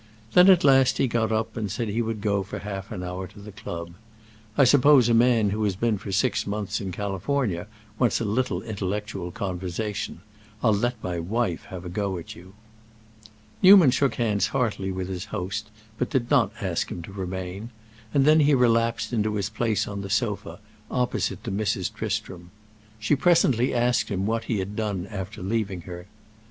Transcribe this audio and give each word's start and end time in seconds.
Then 0.33 0.49
at 0.49 0.63
last 0.63 0.97
he 0.97 1.05
got 1.07 1.31
up 1.31 1.55
and 1.55 1.69
said 1.71 1.87
he 1.87 2.01
would 2.01 2.21
go 2.21 2.41
for 2.41 2.57
half 2.57 2.91
an 2.91 3.03
hour 3.03 3.27
to 3.27 3.37
the 3.39 3.51
club. 3.51 3.91
"I 4.57 4.63
suppose 4.63 5.07
a 5.09 5.13
man 5.13 5.51
who 5.51 5.63
has 5.63 5.75
been 5.75 5.99
for 5.99 6.11
six 6.11 6.47
months 6.47 6.81
in 6.81 6.91
California 6.91 7.67
wants 7.99 8.19
a 8.19 8.25
little 8.25 8.63
intellectual 8.63 9.29
conversation. 9.29 10.21
I'll 10.63 10.73
let 10.73 11.03
my 11.03 11.19
wife 11.19 11.65
have 11.65 11.85
a 11.85 11.89
go 11.89 12.17
at 12.17 12.35
you." 12.35 12.53
Newman 13.61 13.91
shook 13.91 14.15
hands 14.15 14.47
heartily 14.47 14.91
with 14.91 15.07
his 15.07 15.25
host, 15.25 15.69
but 15.99 16.09
did 16.09 16.31
not 16.31 16.51
ask 16.63 16.89
him 16.89 17.03
to 17.03 17.11
remain; 17.13 17.69
and 18.11 18.25
then 18.25 18.39
he 18.39 18.55
relapsed 18.55 19.13
into 19.13 19.35
his 19.35 19.51
place 19.51 19.87
on 19.87 20.01
the 20.01 20.09
sofa, 20.09 20.57
opposite 20.89 21.43
to 21.43 21.51
Mrs. 21.51 21.93
Tristram. 21.93 22.49
She 22.97 23.15
presently 23.15 23.71
asked 23.71 24.09
him 24.09 24.25
what 24.25 24.45
he 24.45 24.57
had 24.57 24.75
done 24.75 25.05
after 25.11 25.43
leaving 25.43 25.81
her. 25.81 26.07